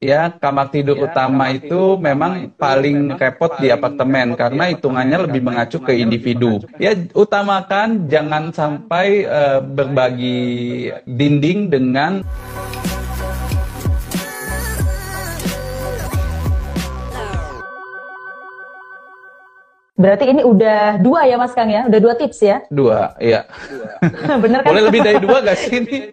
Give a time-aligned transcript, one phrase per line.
[0.00, 5.92] ya kamar tidur utama itu memang paling repot di apartemen karena hitungannya lebih mengacu ke
[5.92, 6.64] individu.
[6.80, 12.24] Ya utamakan jangan sampai uh, berbagi dinding dengan
[20.00, 21.84] Berarti ini udah dua ya Mas Kang ya?
[21.84, 22.64] Udah dua tips ya?
[22.72, 23.44] Dua, iya.
[24.42, 24.72] Bener kan?
[24.72, 26.08] Boleh lebih dari dua gak sih ini?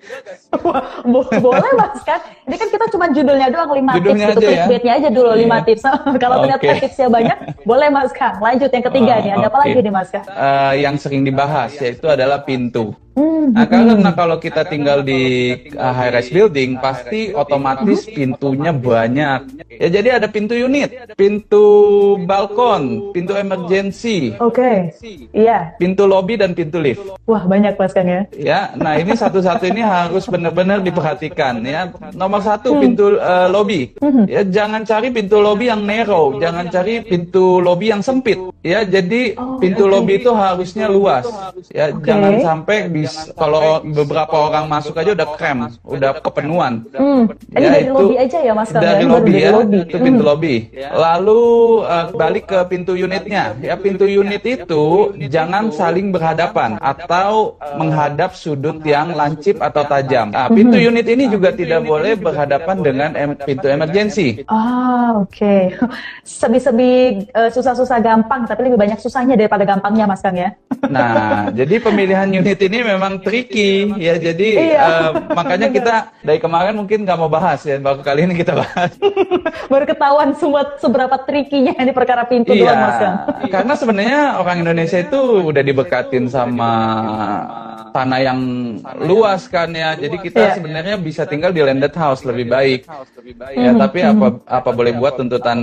[1.48, 2.20] Boleh Mas Kang.
[2.44, 4.44] Ini kan kita cuma judulnya doang lima judulnya tips gitu.
[4.44, 4.68] Ya?
[4.68, 5.68] Clickbaitnya aja dulu lima iya.
[5.72, 5.84] tips.
[6.24, 6.52] Kalau okay.
[6.52, 8.36] ternyata tipsnya banyak, boleh Mas Kang.
[8.44, 9.32] Lanjut yang ketiga oh, nih.
[9.32, 9.48] Ada okay.
[9.48, 10.26] apa lagi nih Mas Kang?
[10.28, 12.92] Uh, yang sering dibahas yaitu adalah pintu.
[13.18, 19.66] Nah, karena kalau kita tinggal di uh, high rise building, pasti otomatis pintunya banyak.
[19.82, 21.66] Ya, jadi ada pintu unit, pintu
[22.30, 24.38] balkon, pintu emergency.
[24.38, 24.94] Oke.
[24.94, 25.28] Okay.
[25.34, 25.74] Iya.
[25.82, 27.02] Pintu lobby dan pintu lift.
[27.26, 28.22] Wah, banyak Mas Kang ya.
[28.38, 31.90] Ya, nah ini satu-satu ini harus benar-benar diperhatikan ya.
[32.14, 32.82] Nomor satu hmm.
[32.86, 33.98] pintu uh, lobby.
[33.98, 34.30] Hmm.
[34.30, 38.38] Ya, jangan cari pintu lobby yang narrow, jangan cari pintu lobby yang sempit.
[38.62, 41.26] Ya, jadi oh, pintu lobby itu harusnya luas.
[41.74, 42.06] Ya, okay.
[42.06, 46.86] jangan sampai bisa kalau beberapa orang masuk aja udah krem, udah kepenuhan.
[46.94, 47.32] Hmm.
[47.54, 49.10] Ini ya, dari itu, lobby aja ya Mas Dari ya?
[49.10, 49.80] lobby ya, lobby.
[49.84, 50.30] itu pintu hmm.
[50.30, 50.56] lobby.
[50.94, 51.42] Lalu
[51.86, 53.56] uh, balik ke pintu unitnya.
[53.62, 60.32] Ya pintu unit itu jangan saling berhadapan atau menghadap sudut yang lancip atau tajam.
[60.32, 60.88] Nah, pintu hmm.
[60.90, 64.44] unit ini juga tidak boleh berhadapan dengan em pintu emergency.
[64.50, 65.34] Ah, oke.
[65.34, 65.62] Okay.
[66.42, 70.54] Sebi-sebi uh, susah-susah gampang, tapi lebih banyak susahnya daripada gampangnya Mas Kang ya.
[70.88, 74.16] Nah, jadi pemilihan unit ini memang tricky ya.
[74.18, 74.82] Jadi iya.
[74.84, 77.78] uh, makanya kita dari kemarin mungkin nggak mau bahas ya.
[77.78, 78.92] Baru kali ini kita bahas.
[79.72, 83.00] Baru ketahuan semua seberapa trikinya ini perkara pintu iya, doang Mas
[83.52, 86.72] Karena sebenarnya orang Indonesia itu udah dibekatin sama
[87.98, 88.40] tanah yang
[89.02, 89.98] luas kan ya.
[89.98, 90.54] Jadi kita yeah.
[90.56, 92.86] sebenarnya bisa tinggal di landed house lebih baik.
[93.58, 93.82] Ya, mm-hmm.
[93.82, 95.60] tapi apa apa boleh buat tuntutan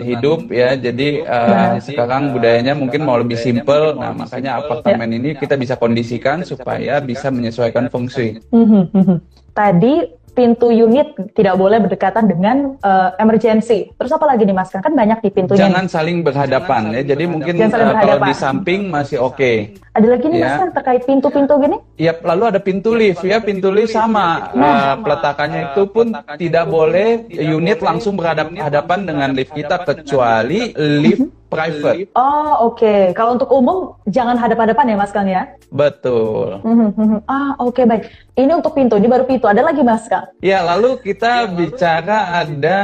[0.00, 0.78] hidup ya.
[0.78, 3.98] Jadi uh, sekarang budayanya mungkin mau lebih simple.
[3.98, 6.63] Nah, makanya apartemen ini kita bisa kondisikan supaya
[7.04, 8.40] bisa menyesuaikan fungsi.
[8.50, 9.16] Mm-hmm.
[9.52, 9.94] Tadi
[10.34, 13.94] pintu unit tidak boleh berdekatan dengan uh, emergency.
[13.94, 14.74] Terus apa lagi nih Mas?
[14.74, 15.70] Kan banyak di pintunya.
[15.70, 17.02] Jangan saling berhadapan ya.
[17.14, 19.38] Jadi mungkin uh, kalau di samping masih oke.
[19.38, 19.56] Okay.
[19.94, 20.44] Ada lagi nih ya.
[20.44, 21.78] Mas kan terkait pintu-pintu gini?
[21.94, 23.38] Iya, lalu ada pintu lift ya.
[23.38, 24.66] Pintu lift sama nah.
[24.66, 31.98] uh, peletakannya itu pun tidak boleh unit langsung berhadapan dengan lift kita kecuali lift private.
[32.18, 32.82] Oh oke.
[32.82, 33.00] Okay.
[33.14, 35.46] Kalau untuk umum jangan hadap-hadapan ya Mas Kang ya?
[35.70, 36.58] Betul.
[36.66, 37.18] Mhm, mhm.
[37.30, 38.10] ah oke okay, baik.
[38.34, 39.46] Ini untuk pintu, ini baru pintu.
[39.46, 40.23] Ada lagi Mas Kang?
[40.40, 42.78] Ya lalu kita bicara ada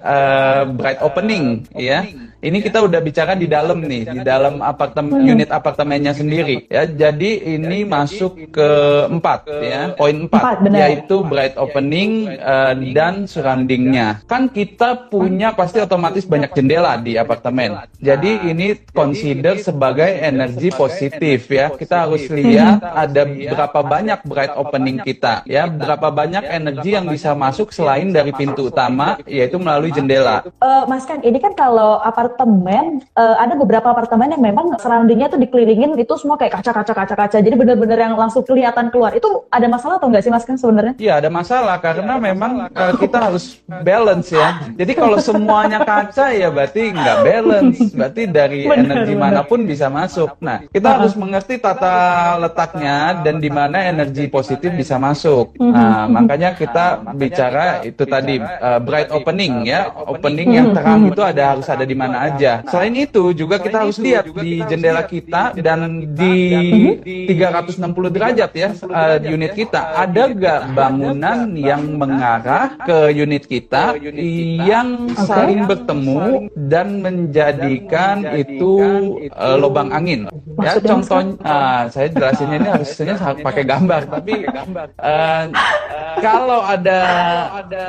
[0.00, 2.06] uh, bright opening ya.
[2.40, 6.88] Ini kita udah bicara di dalam nih, di dalam apartemen unit apartemennya sendiri ya.
[6.88, 8.70] Jadi ini masuk ke
[9.12, 14.24] empat ya, poin empat, yaitu bright opening uh, dan surroundingnya.
[14.24, 17.76] Kan kita punya pasti otomatis banyak jendela di apartemen.
[18.00, 21.68] Jadi ini consider sebagai energi positif ya.
[21.76, 27.36] Kita harus lihat ada berapa banyak bright opening kita ya, berapa banyak energi yang bisa
[27.36, 30.46] masuk selain dari pintu utama yaitu melalui jendela.
[30.62, 35.36] Uh, Mas Kang, ini kan kalau apartemen uh, ada beberapa apartemen yang memang surroundingnya tuh
[35.36, 39.98] dikelilingin itu semua kayak kaca-kaca kaca-kaca jadi benar-benar yang langsung kelihatan keluar itu ada masalah
[39.98, 40.94] atau enggak sih mas kan sebenarnya?
[40.96, 42.94] Iya ada masalah karena ya, memang masalah.
[42.94, 44.48] Uh, kita harus balance ya.
[44.78, 49.24] Jadi kalau semuanya kaca ya berarti nggak balance, berarti dari bener, energi bener.
[49.26, 50.38] mana pun bisa masuk.
[50.38, 55.56] Nah kita uh harus mengerti tata letaknya dan di mana energi positif bisa masuk.
[55.56, 55.72] Mhm.
[55.72, 56.69] Nah makanya kita
[57.16, 60.56] bicara itu tadi uh, bright opening ya, opening.
[60.56, 62.62] Yang terang itu ada harus ada di mana aja.
[62.68, 66.36] Selain itu juga kita harus lihat di jendela kita dan di
[67.30, 69.96] 360 derajat ya uh, unit kita.
[69.96, 73.96] Ada gak bangunan yang mengarah ke unit kita
[74.64, 78.74] yang saling bertemu dan menjadikan itu
[79.34, 80.26] uh, lubang angin.
[80.60, 84.02] Ya contoh uh, saya jelasinnya ini harusnya pakai gambar.
[84.10, 84.44] tapi
[85.00, 85.44] uh,
[86.20, 86.98] kalau ada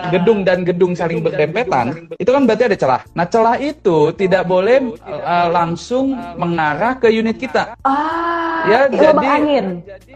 [0.10, 3.02] gedung dan gedung saling berdempetan itu kan berarti ada celah.
[3.14, 7.76] Nah celah itu tidak boleh uh, langsung mengarah ke unit kita.
[7.86, 9.66] Ah, ya jadi lubang angin.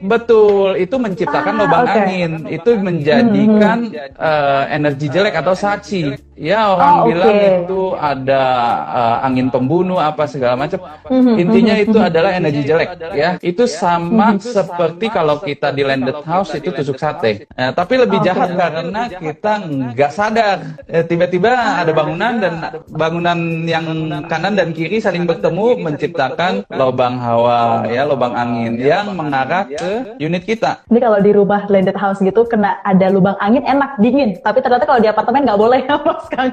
[0.06, 2.00] Betul, itu menciptakan ah, lubang okay.
[2.02, 2.32] angin.
[2.48, 4.16] Itu menjadikan hmm.
[4.20, 6.35] uh, energi jelek atau saksi.
[6.36, 8.44] Ya orang Oh, bilang itu ada
[8.92, 10.84] uh, angin pembunuh apa segala macam.
[11.40, 13.40] Intinya itu adalah energi jelek ya.
[13.40, 17.48] Itu sama seperti kalau kita di landed house itu tusuk sate.
[17.56, 18.28] Nah, tapi lebih Oke.
[18.28, 20.58] jahat karena kita nggak sadar.
[20.92, 22.54] Eh, Tiba-tiba ada bangunan dan
[22.92, 23.86] bangunan yang
[24.28, 30.44] kanan dan kiri saling bertemu menciptakan lubang hawa ya, lubang angin yang mengarah ke unit
[30.44, 30.84] kita.
[30.92, 34.84] Ini kalau di rumah landed house gitu kena ada lubang angin enak dingin, tapi ternyata
[34.84, 35.82] kalau di apartemen nggak boleh
[36.28, 36.52] Kang.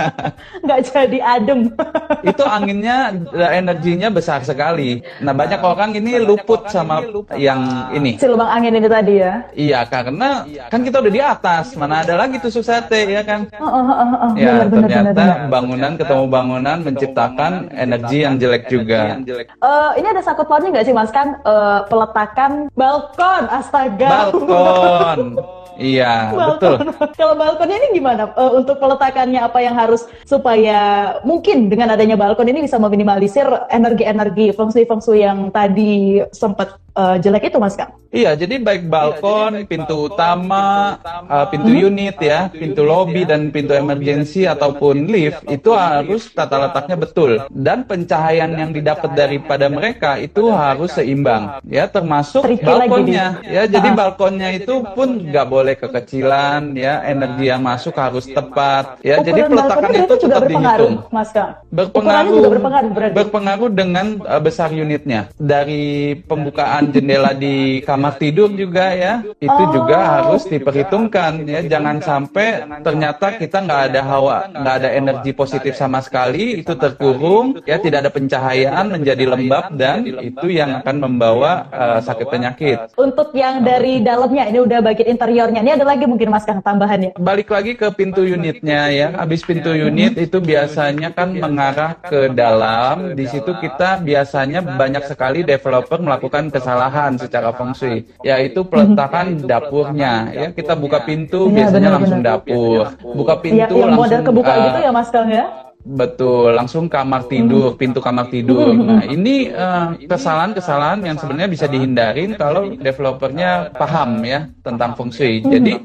[0.64, 1.70] nggak jadi adem.
[2.30, 3.12] itu anginnya
[3.52, 5.04] energinya besar sekali.
[5.20, 7.04] Nah banyak orang ini luput sama
[7.36, 8.18] yang ini.
[8.18, 9.32] si lubang angin ini tadi ya.
[9.54, 13.46] Iya karena kan kita udah di atas, mana ada lagi tusuk sate ya kan?
[13.60, 14.30] Oh, oh, oh, oh, oh.
[14.34, 15.38] Ya benar, benar, benar, ternyata benar.
[15.52, 19.00] bangunan ketemu bangunan menciptakan energi yang jelek juga.
[19.22, 24.30] Eh, ini ada sangkut pautnya nggak sih mas kan Eh, peletakan balkon, astaga.
[24.30, 25.20] Balkon,
[25.78, 26.76] iya betul.
[26.82, 27.12] Balkon.
[27.14, 28.32] Kalau balkonnya ini gimana?
[28.34, 30.80] Eh, untuk peletakannya apa yang harus supaya
[31.22, 37.16] mungkin dengan adanya balkon ini bisa meminimalisir energi-energi feng shui-feng shui yang tadi sempat eh,
[37.22, 37.94] jelek itu mas Kang?
[38.12, 41.00] Iya, jadi baik balkon, pintu utama,
[41.32, 47.00] uh, pintu unit ya, pintu lobby dan pintu emergency ataupun lift itu harus tata letaknya
[47.00, 53.26] betul dan pencahayaan yang didapat daripada mereka itu harus seimbang ya, termasuk Tricky lagi balkonnya
[53.48, 53.64] ya.
[53.64, 53.96] Jadi Ah.
[53.96, 58.98] balkonnya itu pun nggak boleh kekecilan ya, energi yang masuk harus tepat.
[59.06, 59.22] Ya.
[59.22, 61.50] Jadi Ukuran peletakan balkonnya itu tetap berpengaruh, dihitung mas Kang.
[61.70, 63.14] Ukurannya berpengaruh juga berpengaruh berarti.
[63.14, 65.20] berpengaruh dengan uh, besar unitnya.
[65.38, 65.84] Dari
[66.26, 69.70] pembukaan jendela di kamar tidur juga ya itu Oh.
[69.70, 71.46] juga harus diperhitungkan.
[71.46, 76.74] Ya jangan sampai ternyata kita nggak ada hawa nggak ada energi positif sama sekali itu
[76.74, 82.78] terkurung ya tidak ada pencahayaan menjadi lembab dan itu yang akan membawa uh, sakit penyakit.
[82.96, 85.08] Untuk yang dari dalamnya, ini udah bagian
[85.52, 85.60] interiornya.
[85.62, 87.12] Ini ada lagi mungkin mas Kang tambahannya.
[87.20, 89.08] balik lagi ke pintu unitnya ya.
[89.14, 93.12] Habis pintu unit itu biasanya kan mengarah ke dalam.
[93.12, 100.32] Di situ kita biasanya banyak sekali developer melakukan kesalahan secara feng shui, yaitu peletakan dapurnya.
[100.32, 102.32] Ya, kita buka pintu Iya, biasanya benar, langsung benar.
[102.40, 102.84] dapur.
[103.12, 105.46] Buka Ya, pintu yang model langsung kebuka eh, gitu ya mas Kang ya?
[105.82, 108.70] Betul, langsung kamar tidur, pintu kamar tidur.
[108.70, 115.42] Nah, ini eh, kesalahan-kesalahan yang sebenarnya bisa dihindarin kalau developernya paham ya tentang feng shui.
[115.42, 115.82] Jadi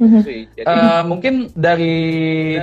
[0.62, 1.98] eh, mungkin dari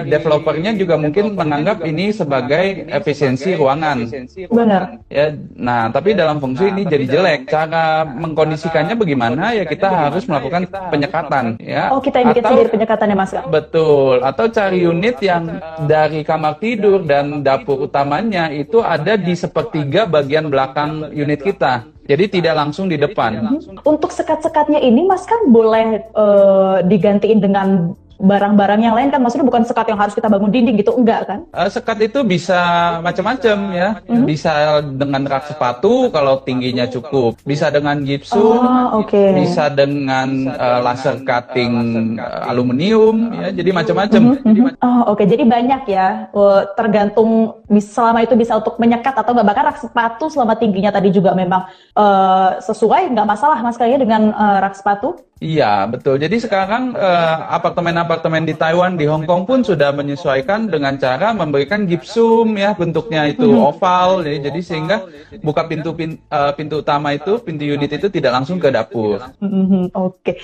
[0.06, 4.06] developernya juga mungkin menganggap ini sebagai efisiensi ruangan.
[4.46, 5.02] Benar.
[5.10, 7.50] Ya, nah tapi dalam feng shui ini jadi jelek.
[7.50, 9.58] Cara mengkondisikannya bagaimana?
[9.58, 11.58] Ya kita harus melakukan penyekatan.
[11.58, 11.90] Ya.
[11.90, 13.34] Oh kita yang bikin sendiri penyekatannya mas?
[13.50, 15.58] Betul, atau cari unit yang
[15.90, 21.88] dari kamar tidur dan dapur utamanya itu ada di sepertiga bagian belakang unit kita.
[22.04, 23.60] Jadi tidak langsung di depan.
[23.80, 29.62] Untuk sekat-sekatnya ini Mas kan boleh eh, digantiin dengan barang-barang yang lain kan maksudnya bukan
[29.66, 31.38] sekat yang harus kita bangun dinding gitu enggak kan?
[31.50, 32.60] Eh, sekat itu bisa
[33.00, 33.88] macam-macam ya.
[34.24, 37.38] Bisa dengan rak sepatu kalau tingginya cukup.
[37.42, 38.60] Bisa dengan gipsum.
[38.60, 39.24] Oh, oke.
[39.38, 41.72] Bisa dengan eh, laser cutting
[42.18, 43.48] eh, aluminium ya.
[43.50, 44.22] Jadi macam-macam.
[44.42, 46.28] Jadi Oh oke jadi banyak ya
[46.76, 51.32] tergantung selama itu bisa untuk menyekat atau enggak bahkan rak sepatu selama tingginya tadi juga
[51.32, 55.16] memang eh, sesuai nggak masalah Mas kayaknya dengan eh, rak sepatu?
[55.42, 56.22] Iya, betul.
[56.22, 61.84] Jadi sekarang eh, apartemen-apartemen di Taiwan, di Hong Kong pun sudah menyesuaikan dengan cara memberikan
[61.90, 64.38] gipsum ya, bentuknya itu oval ya.
[64.38, 65.04] Jadi sehingga
[65.42, 69.20] buka pintu pin- eh, pintu utama itu, pintu unit itu tidak langsung ke dapur.
[69.42, 70.38] Mhm, Oke.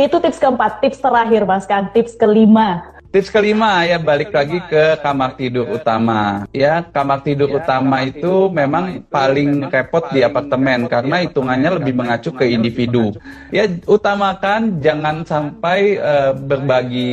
[0.00, 2.99] Itu tips keempat, tips terakhir Mas kan, tips kelima.
[3.10, 6.46] Tips kelima ya balik lagi ke kamar tidur utama.
[6.54, 12.46] Ya, kamar tidur utama itu memang paling repot di apartemen karena hitungannya lebih mengacu ke
[12.46, 13.10] individu.
[13.50, 17.12] Ya, utamakan jangan sampai eh, berbagi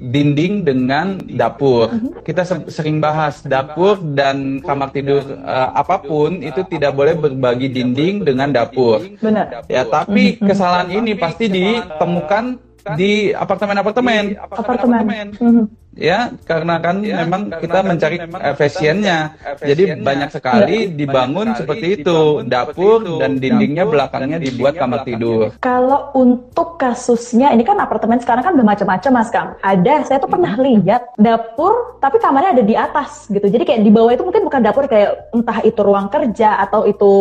[0.00, 1.92] dinding dengan dapur.
[2.24, 7.68] Kita se- sering bahas dapur dan kamar tidur eh, apa pun itu tidak boleh berbagi
[7.68, 9.04] dinding dengan dapur.
[9.20, 9.68] Benar.
[9.68, 12.64] Ya, tapi kesalahan ini pasti ditemukan
[12.96, 14.36] di apartemen-apartemen.
[14.38, 15.26] Apartemen.
[15.38, 15.64] Mhm.
[15.98, 19.34] Ya, karena kan memang kita mencari efisiennya.
[19.58, 25.50] Jadi banyak sekali dibangun seperti itu, dapur dan dindingnya belakangnya dibuat kamar tidur.
[25.58, 29.58] Kalau untuk kasusnya, ini kan apartemen sekarang kan bermacam-macam mas Kang.
[29.58, 33.50] Ada, saya tuh pernah lihat dapur, tapi kamarnya ada di atas gitu.
[33.50, 37.12] Jadi kayak di bawah itu mungkin bukan dapur kayak entah itu ruang kerja atau itu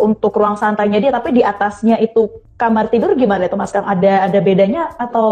[0.00, 3.84] untuk ruang santainya dia, tapi di atasnya itu kamar tidur gimana itu mas Kang?
[3.84, 5.28] Ada ada bedanya atau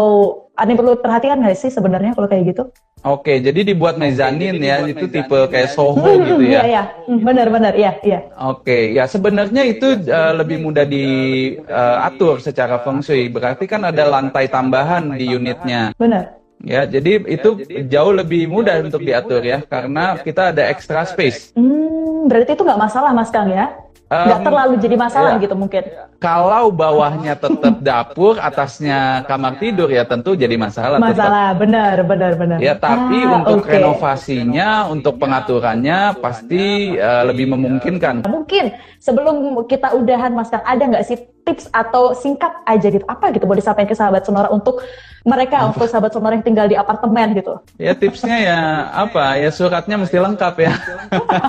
[0.57, 2.63] ada yang perlu perhatikan nggak sih sebenarnya kalau kayak gitu?
[3.05, 6.61] Oke, jadi dibuat mezanin ya, itu tipe kayak Soho Hmm, gitu Iya, ya.
[6.65, 6.83] iya.
[7.05, 8.19] Hmm, Benar-benar, iya, iya.
[8.41, 13.29] Oke, ya sebenarnya itu eh, lebih mudah diatur secara feng shui.
[13.29, 15.93] Berarti kan ada lantai tambahan di unitnya.
[15.95, 16.41] Benar.
[16.65, 17.49] Ya, jadi itu
[17.85, 21.53] jauh lebih mudah untuk diatur ya, karena kita ada extra space.
[21.53, 23.77] Hmm, berarti itu nggak masalah Mas Kang ya?
[24.07, 25.43] Nggak Em, terlalu jadi masalah ya.
[25.43, 25.83] gitu mungkin.
[26.17, 30.95] Kalau bawahnya tetap dapur, atasnya kamar tidur ya tentu jadi masalah.
[30.95, 31.11] tetap.
[31.11, 32.57] Masalah, benar, benar, benar.
[32.57, 33.69] Ya, tapi Ah, untuk oke.
[33.69, 38.23] renovasinya, untuk pengaturannya pasti eh, lebih memungkinkan.
[38.23, 39.35] Mungkin sebelum
[39.67, 41.17] kita udahan Mas Kang, ada nggak sih
[41.47, 43.07] tips atau singkat aja gitu?
[43.07, 44.83] Apa gitu boleh disampaikan ke sahabat Sonora untuk
[45.23, 47.63] mereka, untuk sahabat Sonora yang tinggal di apartemen gitu?
[47.79, 48.59] Ya tipsnya ya
[48.91, 49.39] apa?
[49.39, 50.75] Ya suratnya mesti lengkap ya.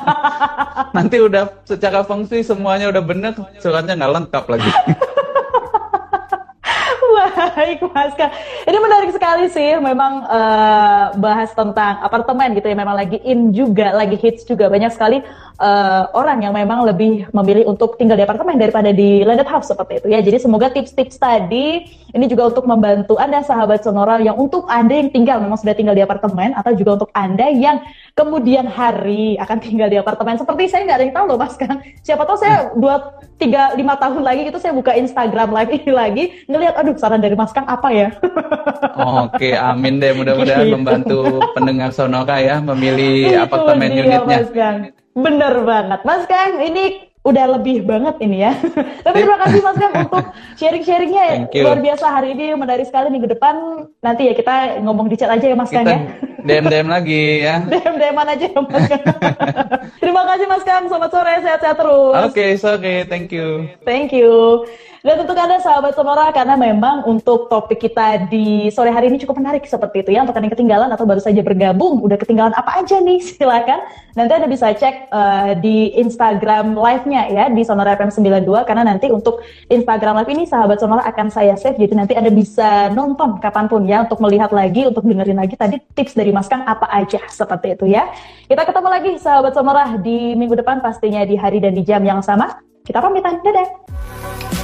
[0.97, 4.71] Nanti udah secara fungsi semuanya udah bener, suratnya nggak lengkap lagi.
[7.69, 8.33] Baik, Mas Kang.
[8.65, 13.93] Ini menarik sekali sih, memang eh, bahas tentang apartemen gitu ya, memang lagi in juga,
[13.93, 14.73] lagi hits juga.
[14.73, 15.21] Banyak sekali
[15.61, 20.01] eh, orang yang memang lebih memilih untuk tinggal di apartemen daripada di landed house seperti
[20.01, 20.25] itu ya.
[20.25, 21.85] Jadi semoga tips-tips tadi
[22.17, 25.93] ini juga untuk membantu Anda sahabat Sonora yang untuk Anda yang tinggal memang sudah tinggal
[25.93, 27.85] di apartemen atau juga untuk Anda yang
[28.17, 30.41] kemudian hari akan tinggal di apartemen.
[30.41, 31.85] Seperti saya nggak ada yang tahu loh Mas Kang.
[32.01, 36.75] Siapa tahu saya dua tiga lima tahun lagi itu saya buka Instagram lagi lagi ngelihat
[36.75, 38.09] aduh saran dari Mas apa ya?
[39.27, 40.13] Oke, amin deh.
[40.13, 40.75] Mudah-mudahan Gitu.
[40.75, 41.19] membantu
[41.53, 44.39] pendengar Sonora ya memilih Itu apartemen dia, unitnya.
[44.39, 44.77] Mas Kang.
[45.15, 46.01] Bener banget.
[46.05, 46.85] Mas Kang, ini
[47.19, 48.53] udah lebih banget ini ya.
[49.05, 50.25] Tapi terima kasih Mas Kang untuk
[50.57, 51.61] sharing-sharingnya you.
[51.61, 53.55] luar biasa hari ini menarik sekali minggu depan
[54.01, 55.99] nanti ya kita ngomong di chat aja ya Mas Kang ya.
[56.39, 57.61] DM-DM lagi ya.
[57.73, 59.03] DM DM aja ya Mas Kang.
[60.03, 60.85] terima kasih Mas Kang.
[60.87, 62.15] Selamat sore, sehat-sehat terus.
[62.25, 63.67] Oke, sorry, thank you.
[63.85, 64.65] Thank you.
[65.09, 69.41] Dan untuk Anda sahabat Sonora, karena memang untuk topik kita di sore hari ini cukup
[69.41, 70.21] menarik seperti itu ya.
[70.21, 73.89] Untuk yang ketinggalan atau baru saja bergabung, udah ketinggalan apa aja nih, silakan.
[74.13, 78.69] Nanti Anda bisa cek eh, di Instagram live-nya ya, di Sonora FM 92.
[78.69, 79.41] Karena nanti untuk
[79.73, 81.81] Instagram live ini sahabat Sonora akan saya save.
[81.81, 85.81] Jadi nanti Anda bisa nonton kapan pun ya, untuk melihat lagi, untuk dengerin lagi tadi
[85.97, 88.13] tips dari Mas Kang apa aja, seperti itu ya.
[88.45, 92.21] Kita ketemu lagi sahabat Sonora di minggu depan pastinya di hari dan di jam yang
[92.21, 92.61] sama.
[92.85, 94.58] Kita pamitan, dadah!